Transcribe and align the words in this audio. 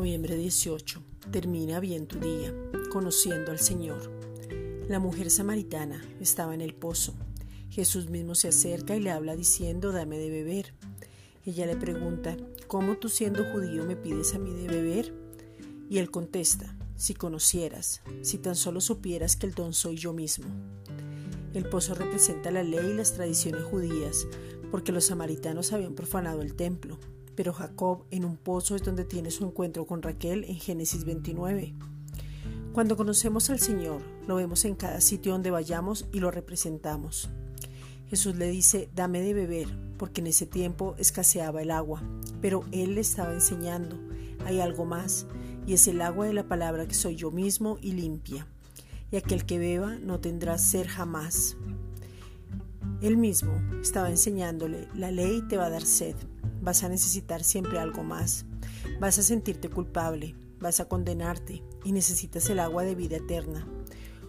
18. 0.00 1.02
Termina 1.30 1.78
bien 1.78 2.06
tu 2.06 2.18
día, 2.18 2.54
conociendo 2.90 3.52
al 3.52 3.58
Señor. 3.58 4.10
La 4.88 4.98
mujer 4.98 5.30
samaritana 5.30 6.02
estaba 6.18 6.54
en 6.54 6.62
el 6.62 6.74
pozo. 6.74 7.14
Jesús 7.68 8.08
mismo 8.08 8.34
se 8.34 8.48
acerca 8.48 8.96
y 8.96 9.00
le 9.00 9.10
habla 9.10 9.36
diciendo, 9.36 9.92
dame 9.92 10.18
de 10.18 10.30
beber. 10.30 10.74
Ella 11.44 11.66
le 11.66 11.76
pregunta, 11.76 12.36
¿cómo 12.68 12.96
tú 12.96 13.10
siendo 13.10 13.44
judío 13.52 13.84
me 13.84 13.96
pides 13.96 14.34
a 14.34 14.38
mí 14.38 14.52
de 14.54 14.66
beber? 14.66 15.14
Y 15.90 15.98
él 15.98 16.10
contesta, 16.10 16.74
si 16.96 17.12
conocieras, 17.12 18.00
si 18.22 18.38
tan 18.38 18.56
solo 18.56 18.80
supieras 18.80 19.36
que 19.36 19.46
el 19.46 19.54
don 19.54 19.74
soy 19.74 19.96
yo 19.96 20.14
mismo. 20.14 20.46
El 21.52 21.68
pozo 21.68 21.94
representa 21.94 22.50
la 22.50 22.62
ley 22.62 22.92
y 22.92 22.94
las 22.94 23.12
tradiciones 23.12 23.64
judías, 23.64 24.26
porque 24.70 24.90
los 24.90 25.04
samaritanos 25.04 25.72
habían 25.74 25.94
profanado 25.94 26.40
el 26.40 26.54
templo, 26.54 26.98
pero 27.34 27.52
Jacob 27.52 28.04
en 28.10 28.24
un 28.24 28.36
pozo 28.36 28.76
es 28.76 28.82
donde 28.82 29.04
tiene 29.04 29.30
su 29.30 29.44
encuentro 29.44 29.86
con 29.86 30.02
Raquel 30.02 30.44
en 30.44 30.56
Génesis 30.56 31.04
29. 31.04 31.74
Cuando 32.72 32.96
conocemos 32.96 33.50
al 33.50 33.60
Señor, 33.60 34.00
lo 34.26 34.36
vemos 34.36 34.64
en 34.64 34.74
cada 34.74 35.00
sitio 35.00 35.32
donde 35.32 35.50
vayamos 35.50 36.06
y 36.12 36.20
lo 36.20 36.30
representamos. 36.30 37.28
Jesús 38.08 38.36
le 38.36 38.50
dice, 38.50 38.90
dame 38.94 39.20
de 39.22 39.34
beber, 39.34 39.68
porque 39.98 40.20
en 40.20 40.26
ese 40.26 40.46
tiempo 40.46 40.94
escaseaba 40.98 41.62
el 41.62 41.70
agua, 41.70 42.02
pero 42.40 42.64
Él 42.72 42.94
le 42.94 43.00
estaba 43.00 43.32
enseñando, 43.32 43.98
hay 44.44 44.60
algo 44.60 44.84
más, 44.84 45.26
y 45.66 45.74
es 45.74 45.86
el 45.86 46.02
agua 46.02 46.26
de 46.26 46.34
la 46.34 46.48
palabra 46.48 46.86
que 46.86 46.94
soy 46.94 47.16
yo 47.16 47.30
mismo 47.30 47.78
y 47.80 47.92
limpia, 47.92 48.46
y 49.10 49.16
aquel 49.16 49.46
que 49.46 49.58
beba 49.58 49.96
no 49.96 50.20
tendrá 50.20 50.58
ser 50.58 50.88
jamás. 50.88 51.56
Él 53.00 53.16
mismo 53.16 53.52
estaba 53.80 54.10
enseñándole, 54.10 54.88
la 54.94 55.10
ley 55.10 55.42
te 55.48 55.56
va 55.56 55.66
a 55.66 55.70
dar 55.70 55.84
sed, 55.84 56.16
vas 56.62 56.84
a 56.84 56.88
necesitar 56.88 57.44
siempre 57.44 57.78
algo 57.78 58.04
más. 58.04 58.46
Vas 59.00 59.18
a 59.18 59.22
sentirte 59.22 59.68
culpable, 59.68 60.34
vas 60.60 60.80
a 60.80 60.86
condenarte 60.86 61.62
y 61.84 61.92
necesitas 61.92 62.48
el 62.48 62.60
agua 62.60 62.84
de 62.84 62.94
vida 62.94 63.16
eterna. 63.16 63.66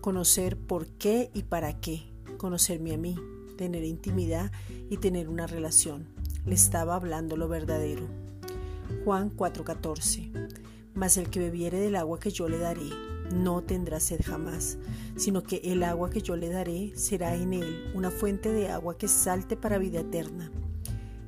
Conocer 0.00 0.56
por 0.56 0.86
qué 0.86 1.30
y 1.32 1.44
para 1.44 1.80
qué. 1.80 2.12
Conocerme 2.36 2.94
a 2.94 2.98
mí, 2.98 3.16
tener 3.56 3.84
intimidad 3.84 4.52
y 4.90 4.98
tener 4.98 5.28
una 5.28 5.46
relación. 5.46 6.08
Le 6.44 6.54
estaba 6.54 6.96
hablando 6.96 7.36
lo 7.36 7.48
verdadero. 7.48 8.06
Juan 9.04 9.30
4:14. 9.30 10.32
Mas 10.94 11.16
el 11.16 11.30
que 11.30 11.40
bebiere 11.40 11.78
del 11.78 11.96
agua 11.96 12.18
que 12.18 12.30
yo 12.30 12.48
le 12.48 12.58
daré, 12.58 12.90
no 13.34 13.62
tendrá 13.62 14.00
sed 14.00 14.20
jamás, 14.24 14.78
sino 15.16 15.42
que 15.42 15.56
el 15.64 15.82
agua 15.82 16.10
que 16.10 16.22
yo 16.22 16.36
le 16.36 16.48
daré 16.48 16.92
será 16.96 17.34
en 17.34 17.52
él 17.52 17.90
una 17.94 18.10
fuente 18.10 18.50
de 18.50 18.70
agua 18.70 18.96
que 18.96 19.08
salte 19.08 19.56
para 19.56 19.78
vida 19.78 20.00
eterna. 20.00 20.50